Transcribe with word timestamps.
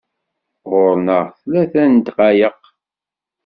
Ɣur-neɣ 0.69 1.25
tlata 1.41 1.83
n 1.87 1.93
ddqayeq. 1.99 2.61